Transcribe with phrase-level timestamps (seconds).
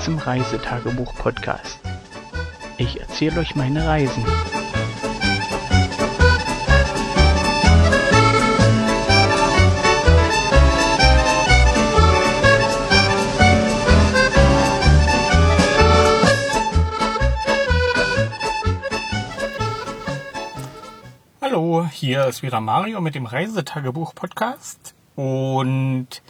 [0.00, 1.80] Zum Reisetagebuch-Podcast.
[2.78, 4.24] Ich erzähle euch meine Reisen.
[21.40, 24.94] Hallo, hier ist wieder Mario mit dem Reisetagebuch-Podcast.
[25.16, 26.22] Und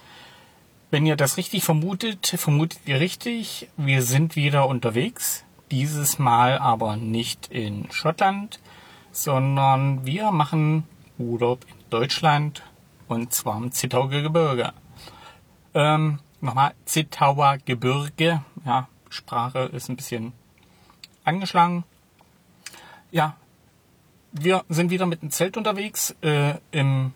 [0.90, 3.68] wenn ihr das richtig vermutet, vermutet ihr richtig.
[3.76, 5.44] Wir sind wieder unterwegs.
[5.70, 8.58] Dieses Mal aber nicht in Schottland,
[9.12, 10.84] sondern wir machen
[11.18, 12.62] Urlaub in Deutschland
[13.06, 14.72] und zwar im Zittauer Gebirge.
[15.74, 18.42] Ähm, nochmal, Zittauer Gebirge.
[18.64, 20.32] Ja, Sprache ist ein bisschen
[21.24, 21.84] angeschlagen.
[23.10, 23.36] Ja,
[24.32, 27.12] wir sind wieder mit dem Zelt unterwegs äh, in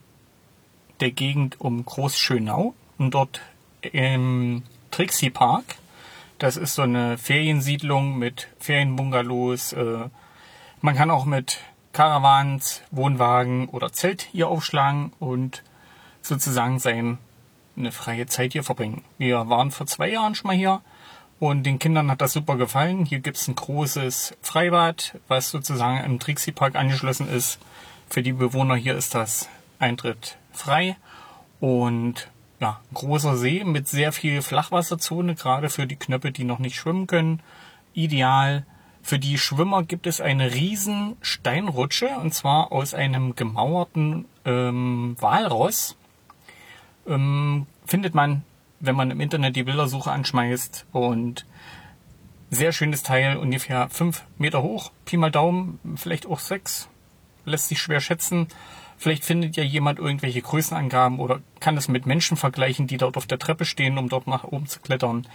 [1.00, 3.40] der Gegend um Großschönau und dort
[3.82, 5.64] im Trixie Park.
[6.38, 9.72] Das ist so eine Feriensiedlung mit Ferienbungalows.
[9.74, 10.08] Äh,
[10.80, 11.58] man kann auch mit
[11.92, 15.62] Caravans, Wohnwagen oder Zelt hier aufschlagen und
[16.22, 17.18] sozusagen seine
[17.90, 19.04] freie Zeit hier verbringen.
[19.18, 20.80] Wir waren vor zwei Jahren schon mal hier
[21.38, 23.04] und den Kindern hat das super gefallen.
[23.04, 27.58] Hier gibt's ein großes Freibad, was sozusagen im Trixie Park angeschlossen ist.
[28.08, 30.96] Für die Bewohner hier ist das Eintritt frei
[31.60, 32.28] und
[32.62, 37.08] ja, großer See mit sehr viel Flachwasserzone, gerade für die Knöpfe, die noch nicht schwimmen
[37.08, 37.40] können.
[37.92, 38.64] Ideal.
[39.02, 45.96] Für die Schwimmer gibt es eine riesen Steinrutsche und zwar aus einem gemauerten ähm, Walross.
[47.08, 48.44] Ähm, findet man,
[48.78, 51.44] wenn man im Internet die Bildersuche anschmeißt und
[52.48, 56.88] sehr schönes Teil, ungefähr fünf Meter hoch, Pi mal Daumen, vielleicht auch sechs,
[57.44, 58.46] lässt sich schwer schätzen.
[59.02, 63.26] Vielleicht findet ja jemand irgendwelche Größenangaben oder kann es mit Menschen vergleichen, die dort auf
[63.26, 65.26] der Treppe stehen, um dort nach oben zu klettern.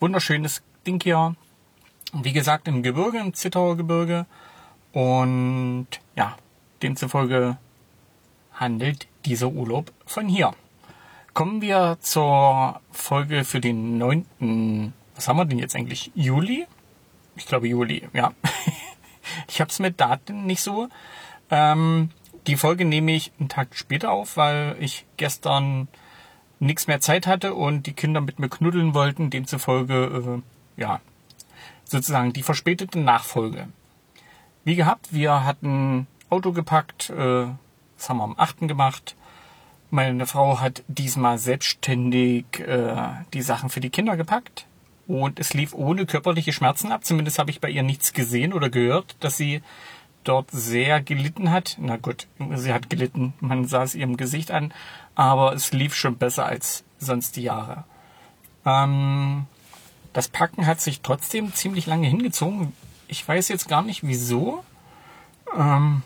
[0.00, 1.34] Wunderschönes Ding hier.
[2.12, 4.26] Wie gesagt, im Gebirge, im Zittauer Gebirge.
[4.92, 6.36] Und ja,
[6.82, 7.56] demzufolge
[8.52, 10.52] handelt dieser Urlaub von hier.
[11.32, 14.92] Kommen wir zur Folge für den 9.
[15.14, 16.10] Was haben wir denn jetzt eigentlich?
[16.14, 16.66] Juli?
[17.34, 18.34] Ich glaube Juli, ja.
[19.48, 20.90] ich habe es mit Daten nicht so.
[21.50, 22.10] Ähm,
[22.46, 25.88] die Folge nehme ich einen Tag später auf, weil ich gestern
[26.58, 29.30] nichts mehr Zeit hatte und die Kinder mit mir knuddeln wollten.
[29.30, 30.42] Demzufolge,
[30.76, 31.00] äh, ja,
[31.84, 33.68] sozusagen die verspätete Nachfolge.
[34.64, 37.46] Wie gehabt, wir hatten Auto gepackt, äh,
[37.96, 38.68] das haben wir am 8.
[38.68, 39.16] gemacht.
[39.90, 42.96] Meine Frau hat diesmal selbstständig äh,
[43.32, 44.66] die Sachen für die Kinder gepackt.
[45.06, 47.04] Und es lief ohne körperliche Schmerzen ab.
[47.04, 49.62] Zumindest habe ich bei ihr nichts gesehen oder gehört, dass sie
[50.28, 51.76] dort sehr gelitten hat.
[51.80, 54.72] Na gut, sie hat gelitten, man sah es ihrem Gesicht an,
[55.14, 57.84] aber es lief schon besser als sonst die Jahre.
[58.64, 59.46] Ähm,
[60.12, 62.72] das Packen hat sich trotzdem ziemlich lange hingezogen.
[63.08, 64.64] Ich weiß jetzt gar nicht wieso.
[65.56, 66.02] Ähm,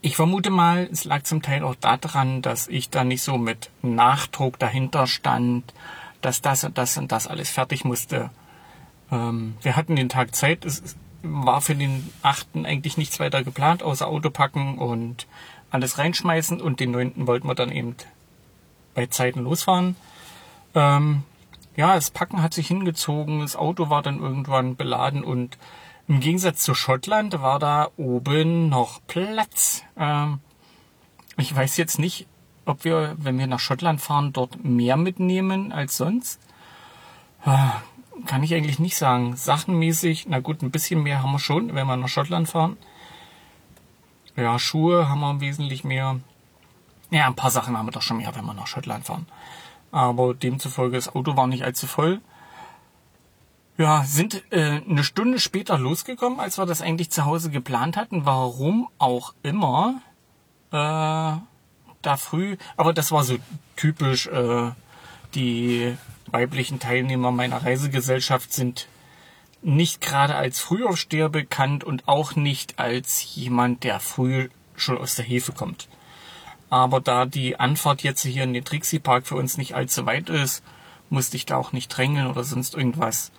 [0.00, 3.70] ich vermute mal, es lag zum Teil auch daran, dass ich da nicht so mit
[3.82, 5.72] Nachdruck dahinter stand,
[6.20, 8.30] dass das und das und das alles fertig musste.
[9.10, 10.64] Ähm, wir hatten den Tag Zeit.
[10.64, 15.26] Es war für den achten eigentlich nichts weiter geplant, außer Auto packen und
[15.70, 17.96] alles reinschmeißen und den neunten wollten wir dann eben
[18.94, 19.96] bei Zeiten losfahren.
[20.74, 21.22] Ähm,
[21.76, 25.56] ja, das Packen hat sich hingezogen, das Auto war dann irgendwann beladen und
[26.08, 29.82] im Gegensatz zu Schottland war da oben noch Platz.
[29.96, 30.40] Ähm,
[31.38, 32.26] ich weiß jetzt nicht,
[32.66, 36.40] ob wir, wenn wir nach Schottland fahren, dort mehr mitnehmen als sonst.
[38.26, 39.36] Kann ich eigentlich nicht sagen.
[39.36, 42.76] Sachenmäßig, na gut, ein bisschen mehr haben wir schon, wenn wir nach Schottland fahren.
[44.36, 46.20] Ja, Schuhe haben wir wesentlich mehr.
[47.10, 49.26] Ja, ein paar Sachen haben wir doch schon mehr, wenn wir nach Schottland fahren.
[49.90, 52.20] Aber demzufolge, das Auto war nicht allzu voll.
[53.76, 58.24] Ja, sind äh, eine Stunde später losgekommen, als wir das eigentlich zu Hause geplant hatten.
[58.24, 60.00] Warum auch immer.
[60.70, 61.36] Äh,
[62.02, 62.56] da früh.
[62.76, 63.36] Aber das war so
[63.76, 64.26] typisch.
[64.28, 64.72] Äh,
[65.34, 65.96] die
[66.32, 68.88] weiblichen Teilnehmer meiner Reisegesellschaft sind
[69.62, 75.24] nicht gerade als Frühaufsteher bekannt und auch nicht als jemand, der früh schon aus der
[75.24, 75.88] Hefe kommt.
[76.68, 80.30] Aber da die Anfahrt jetzt hier in den Trixie Park für uns nicht allzu weit
[80.30, 80.64] ist,
[81.10, 83.30] musste ich da auch nicht drängeln oder sonst irgendwas.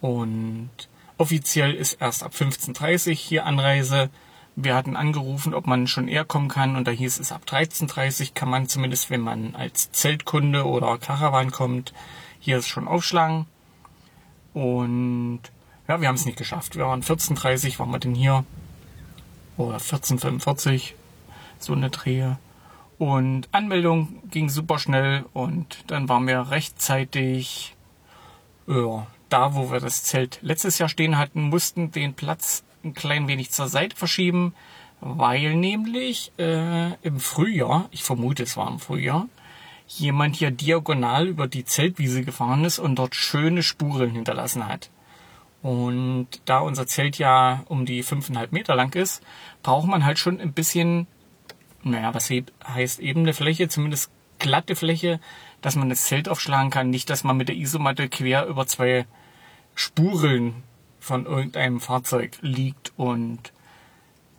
[0.00, 0.70] Und
[1.18, 4.08] offiziell ist erst ab 15.30 hier Anreise.
[4.56, 8.32] Wir hatten angerufen, ob man schon eher kommen kann und da hieß es ab 13.30
[8.34, 11.92] kann man zumindest, wenn man als Zeltkunde oder Caravan kommt,
[12.40, 13.46] hier ist schon aufschlagen.
[14.54, 15.40] Und
[15.86, 16.76] ja, wir haben es nicht geschafft.
[16.76, 18.44] Wir waren 14.30 waren wir denn hier.
[19.58, 20.92] Oder 14.45
[21.58, 22.38] so eine Drehe.
[22.98, 27.74] Und Anmeldung ging super schnell und dann waren wir rechtzeitig
[28.66, 33.28] Ja, da, wo wir das Zelt letztes Jahr stehen hatten, mussten den Platz ein klein
[33.28, 34.54] wenig zur Seite verschieben,
[35.00, 39.28] weil nämlich äh, im Frühjahr, ich vermute es war im Frühjahr,
[39.88, 44.90] jemand hier diagonal über die Zeltwiese gefahren ist und dort schöne Spuren hinterlassen hat.
[45.62, 49.22] Und da unser Zelt ja um die fünfeinhalb Meter lang ist,
[49.62, 51.06] braucht man halt schon ein bisschen,
[51.82, 55.20] naja, was heißt ebene Fläche, zumindest glatte Fläche,
[55.62, 56.90] dass man das Zelt aufschlagen kann.
[56.90, 59.06] Nicht, dass man mit der Isomatte quer über zwei
[59.74, 60.62] Spuren
[61.06, 63.52] von irgendeinem Fahrzeug liegt und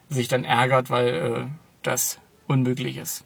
[0.10, 1.46] sich dann ärgert, weil äh,
[1.81, 3.25] das unmöglich ist.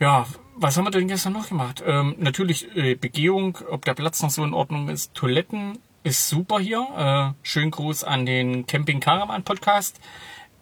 [0.00, 1.82] Ja, was haben wir denn gestern noch gemacht?
[1.86, 5.14] Ähm, natürlich äh, Begehung, ob der Platz noch so in Ordnung ist.
[5.14, 7.34] Toiletten ist super hier.
[7.42, 10.00] Äh, schönen Gruß an den Camping Caravan Podcast.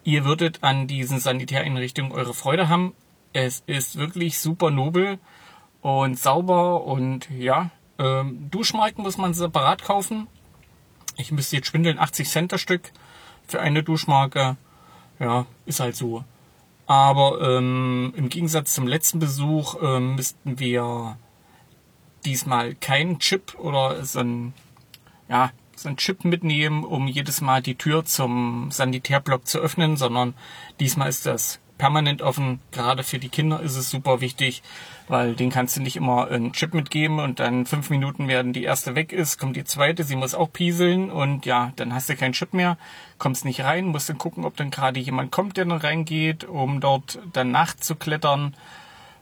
[0.03, 2.93] Ihr würdet an diesen Sanitäreinrichtungen eure Freude haben.
[3.33, 5.17] Es ist wirklich super nobel
[5.81, 10.27] und sauber und ja, ähm, Duschmarken muss man separat kaufen.
[11.17, 12.91] Ich müsste jetzt schwindeln, 80 Cent das Stück
[13.47, 14.57] für eine Duschmarke.
[15.19, 16.23] Ja, ist halt so.
[16.87, 21.17] Aber ähm, im Gegensatz zum letzten Besuch ähm, müssten wir
[22.25, 24.53] diesmal keinen Chip oder so ein,
[25.29, 30.33] ja, so ein Chip mitnehmen, um jedes Mal die Tür zum Sanitärblock zu öffnen, sondern
[30.81, 32.59] diesmal ist das permanent offen.
[32.71, 34.61] Gerade für die Kinder ist es super wichtig,
[35.07, 38.63] weil den kannst du nicht immer einen Chip mitgeben und dann fünf Minuten werden die
[38.63, 42.15] erste weg ist, kommt die zweite, sie muss auch pieseln und ja, dann hast du
[42.15, 42.77] keinen Chip mehr,
[43.17, 46.81] kommst nicht rein, musst dann gucken, ob dann gerade jemand kommt, der dann reingeht, um
[46.81, 48.55] dort dann nachzuklettern.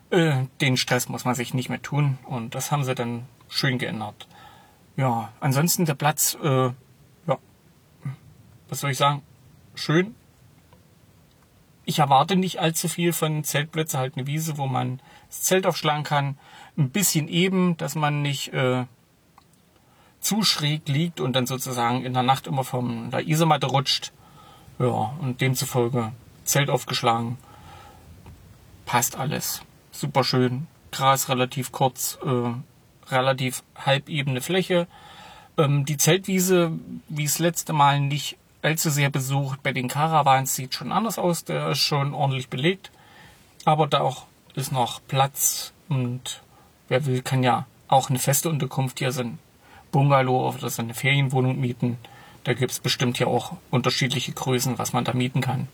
[0.10, 3.78] Äh, den Stress muss man sich nicht mehr tun und das haben sie dann schön
[3.78, 4.28] geändert.
[4.98, 6.72] Ja, ansonsten der Platz, äh,
[7.28, 7.38] ja,
[8.68, 9.22] was soll ich sagen?
[9.76, 10.14] Schön,
[11.90, 16.04] ich erwarte nicht allzu viel von Zeltplätzen, halt eine Wiese, wo man das Zelt aufschlagen
[16.04, 16.38] kann.
[16.78, 18.86] Ein bisschen eben, dass man nicht äh,
[20.20, 24.12] zu schräg liegt und dann sozusagen in der Nacht immer von der Isomatte rutscht.
[24.78, 26.12] Ja, und demzufolge
[26.44, 27.38] Zelt aufgeschlagen.
[28.86, 29.64] Passt alles.
[29.92, 30.68] Super schön.
[30.92, 32.54] Gras relativ kurz, äh,
[33.12, 34.88] relativ halbebene Fläche.
[35.58, 36.72] Ähm, die Zeltwiese,
[37.08, 39.64] wie es letzte Mal nicht allzu sehr besucht.
[39.64, 42.92] Bei den Caravans sieht schon anders aus, der ist schon ordentlich belegt.
[43.66, 44.26] Aber da auch
[44.56, 46.42] ist noch Platz und
[46.88, 49.40] wer will, kann ja auch eine feste Unterkunft hier sind.
[49.92, 51.98] Bungalow oder so eine Ferienwohnung mieten.
[52.44, 55.68] Da gibt's bestimmt hier auch unterschiedliche Größen, was man da mieten kann.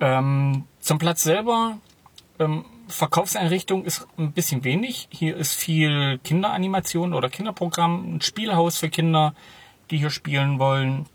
[0.00, 1.78] Ähm, zum Platz selber,
[2.38, 5.08] ähm, Verkaufseinrichtung ist ein bisschen wenig.
[5.10, 9.34] Hier ist viel Kinderanimation oder Kinderprogramm, ein Spielhaus für Kinder,
[9.90, 11.06] die hier spielen wollen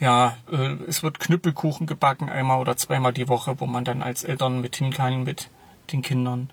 [0.00, 4.24] ja, äh, es wird Knüppelkuchen gebacken einmal oder zweimal die Woche, wo man dann als
[4.24, 5.50] Eltern mit hin kann mit
[5.92, 6.50] den Kindern.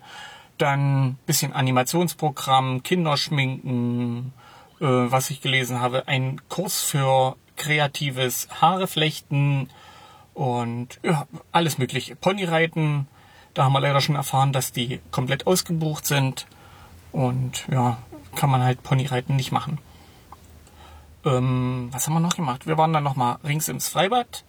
[0.58, 4.32] Dann bisschen Animationsprogramm, Kinderschminken,
[4.80, 9.68] äh, was ich gelesen habe, ein Kurs für kreatives Haareflechten
[10.34, 12.16] und ja, alles mögliche.
[12.16, 13.06] Ponyreiten,
[13.54, 16.46] da haben wir leider schon erfahren, dass die komplett ausgebucht sind
[17.10, 17.98] und ja,
[18.34, 19.78] kann man halt Ponyreiten nicht machen.
[21.24, 22.66] Ähm, was haben wir noch gemacht?
[22.66, 24.44] Wir waren dann nochmal rings ins Freibad,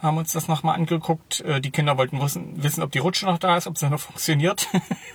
[0.00, 1.40] haben uns das nochmal angeguckt.
[1.40, 4.00] Äh, die Kinder wollten wissen, wissen, ob die Rutsche noch da ist, ob sie noch
[4.00, 4.68] funktioniert.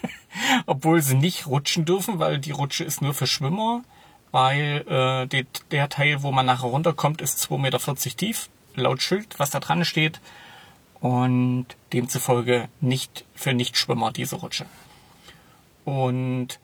[0.66, 3.84] Obwohl sie nicht rutschen dürfen, weil die Rutsche ist nur für Schwimmer,
[4.32, 9.40] weil äh, die, der Teil, wo man nachher runterkommt, ist 2,40 Meter tief, laut Schild,
[9.40, 10.22] was da dran steht.
[11.02, 14.66] Und demzufolge nicht für Nichtschwimmer diese Rutsche.
[15.86, 16.60] Und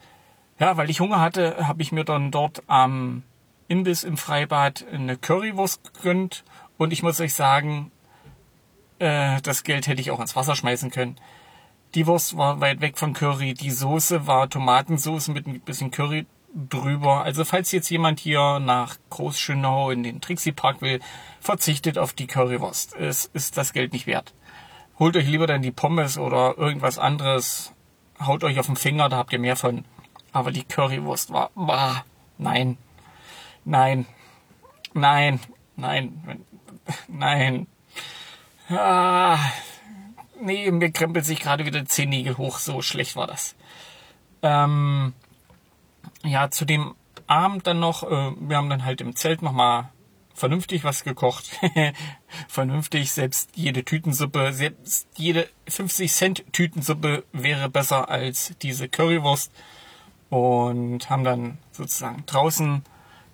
[0.60, 3.24] ja, weil ich Hunger hatte, habe ich mir dann dort am
[3.68, 6.44] Imbiss im Freibad eine Currywurst gegönnt
[6.78, 7.92] und ich muss euch sagen,
[9.00, 11.16] äh, das Geld hätte ich auch ins Wasser schmeißen können.
[11.96, 16.26] Die Wurst war weit weg von Curry, die Soße war Tomatensoße mit ein bisschen Curry
[16.54, 17.24] drüber.
[17.24, 21.00] Also falls jetzt jemand hier nach Großschönau in den Trixie Park will,
[21.40, 22.96] verzichtet auf die Currywurst.
[22.96, 24.34] Es ist das Geld nicht wert.
[25.00, 27.74] Holt euch lieber dann die Pommes oder irgendwas anderes.
[28.20, 29.84] Haut euch auf den Finger, da habt ihr mehr von.
[30.32, 32.06] Aber die Currywurst war, bah,
[32.38, 32.78] nein,
[33.66, 34.06] Nein.
[34.94, 35.40] Nein.
[35.76, 36.46] Nein.
[37.08, 37.68] Nein.
[38.70, 39.38] Ah,
[40.40, 42.60] nee, mir krempelt sich gerade wieder Zehennägel hoch.
[42.60, 43.56] So schlecht war das.
[44.42, 45.14] Ähm,
[46.24, 46.96] ja, zu dem
[47.28, 49.90] Abend dann noch, äh, wir haben dann halt im Zelt nochmal
[50.34, 51.46] vernünftig was gekocht.
[52.48, 59.52] vernünftig, selbst jede Tütensuppe, selbst jede 50 Cent Tütensuppe wäre besser als diese Currywurst.
[60.30, 62.84] Und haben dann sozusagen draußen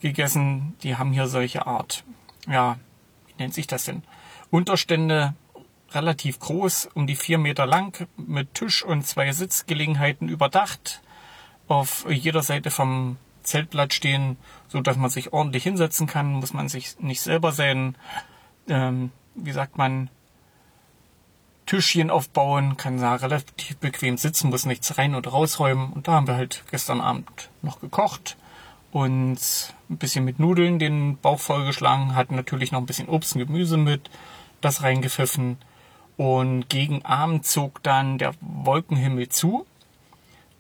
[0.02, 0.76] gegessen.
[0.84, 2.04] Die haben hier solche Art,
[2.48, 2.78] ja,
[3.28, 4.04] wie nennt sich das denn?
[4.50, 5.34] Unterstände
[5.92, 11.02] relativ groß, um die vier Meter lang, mit Tisch und zwei Sitzgelegenheiten überdacht.
[11.68, 16.70] Auf jeder Seite vom Zeltblatt stehen, so dass man sich ordentlich hinsetzen kann, muss man
[16.70, 17.96] sich nicht selber sein,
[18.68, 20.10] ähm, wie sagt man,
[21.66, 25.94] Tischchen aufbauen, kann da relativ bequem sitzen, muss nichts rein und rausräumen.
[25.94, 28.36] Und da haben wir halt gestern Abend noch gekocht
[28.92, 29.38] und
[29.90, 33.78] ein bisschen mit Nudeln den Bauch vollgeschlagen, hatten natürlich noch ein bisschen Obst und Gemüse
[33.78, 34.10] mit,
[34.60, 35.58] das reingepfiffen.
[36.18, 39.66] Und gegen Abend zog dann der Wolkenhimmel zu.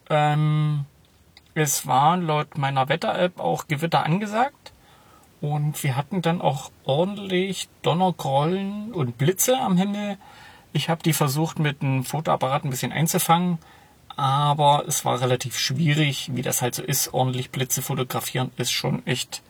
[0.09, 0.85] Ähm,
[1.53, 4.71] es war laut meiner Wetter-App auch Gewitter angesagt.
[5.41, 10.17] Und wir hatten dann auch ordentlich Donnergrollen und Blitze am Himmel.
[10.71, 13.57] Ich habe die versucht mit einem Fotoapparat ein bisschen einzufangen,
[14.21, 17.11] aber es war relativ schwierig, wie das halt so ist.
[17.11, 19.41] Ordentlich Blitze fotografieren ist schon echt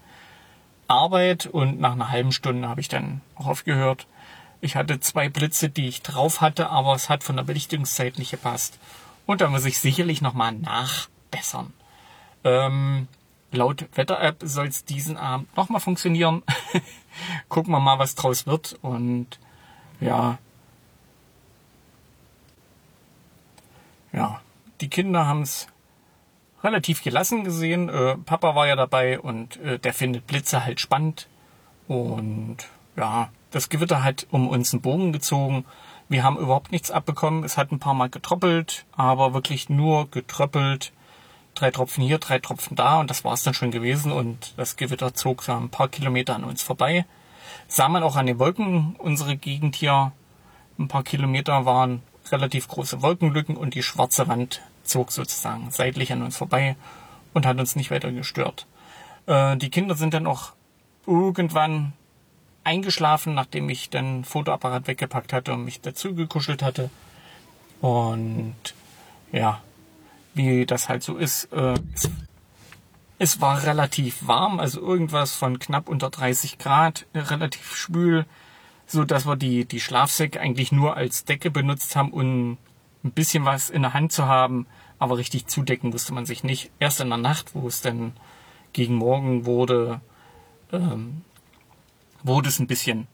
[0.88, 4.08] Arbeit und nach einer halben Stunde habe ich dann auch aufgehört.
[4.62, 8.32] Ich hatte zwei Blitze, die ich drauf hatte, aber es hat von der Belichtungszeit nicht
[8.32, 8.80] gepasst.
[9.26, 11.74] Und da muss ich sicherlich nochmal nachbessern.
[12.46, 13.10] Ähm,
[13.52, 16.44] laut Wetter-App soll es diesen Abend nochmal funktionieren.
[17.50, 18.80] Gucken wir mal, was draus wird.
[18.82, 19.38] Und
[20.00, 20.38] ja,
[24.14, 24.40] ja,
[24.82, 25.68] die Kinder haben es
[26.64, 27.90] relativ gelassen gesehen.
[27.90, 31.28] Äh, Papa war ja dabei und äh, der findet Blitze halt spannend.
[31.88, 32.58] Und
[32.96, 35.66] ja, das Gewitter hat um uns einen Bogen gezogen.
[36.10, 37.44] Wir haben überhaupt nichts abbekommen.
[37.44, 40.92] Es hat ein paar Mal getroppelt, aber wirklich nur getröppelt.
[41.54, 44.12] Drei Tropfen hier, drei Tropfen da und das war es dann schon gewesen.
[44.12, 47.06] Und das Gewitter zog so ein paar Kilometer an uns vorbei.
[47.68, 50.12] Sah man auch an den Wolken unsere Gegend hier.
[50.80, 54.62] Ein paar Kilometer waren relativ große Wolkenlücken und die schwarze Wand
[54.92, 56.76] zog sozusagen seitlich an uns vorbei
[57.34, 58.68] und hat uns nicht weiter gestört.
[59.26, 60.54] Äh, die Kinder sind dann auch
[61.08, 61.94] irgendwann
[62.64, 66.90] eingeschlafen, nachdem ich den Fotoapparat weggepackt hatte und mich dazu gekuschelt hatte.
[67.82, 68.56] Und
[69.32, 69.62] ja,
[70.34, 72.10] wie das halt so ist, äh, es,
[73.18, 78.26] es, war relativ warm, also irgendwas von knapp unter 30 Grad, relativ schwül
[78.92, 82.58] so dass wir die, die Schlafsäcke eigentlich nur als Decke benutzt haben, um
[83.04, 84.68] ein bisschen was in der Hand zu haben,
[85.00, 86.72] aber richtig zudecken musste man sich nicht.
[86.80, 88.14] Erst in der Nacht, wo es dann
[88.74, 90.02] gegen Morgen wurde,
[90.72, 91.22] ähm,
[92.24, 93.08] wurde es ein bisschen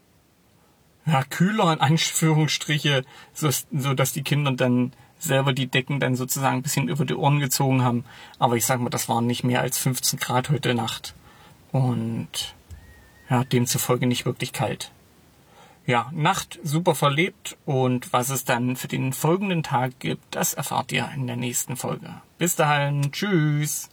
[1.06, 6.58] ja, kühler in Anführungsstriche, so, so dass die Kinder dann selber die Decken dann sozusagen
[6.58, 8.04] ein bisschen über die Ohren gezogen haben.
[8.38, 11.16] Aber ich sag mal, das waren nicht mehr als 15 Grad heute Nacht.
[11.72, 12.56] Und
[13.30, 14.92] ja, demzufolge nicht wirklich kalt
[15.88, 20.92] ja, Nacht super verlebt und was es dann für den folgenden Tag gibt, das erfahrt
[20.92, 22.10] ihr in der nächsten Folge.
[22.38, 23.90] Bis dahin, tschüss.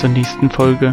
[0.00, 0.92] Zur nächsten Folge.